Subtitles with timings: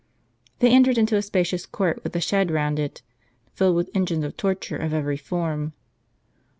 [0.61, 3.03] They entered into a spacious court with a shed round it,
[3.53, 5.73] filled with engines of torture of every form.